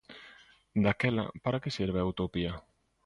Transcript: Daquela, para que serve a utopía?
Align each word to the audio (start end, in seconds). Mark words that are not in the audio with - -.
Daquela, 0.85 1.25
para 1.43 1.61
que 1.63 1.75
serve 1.79 1.99
a 1.99 2.09
utopía? 2.11 2.53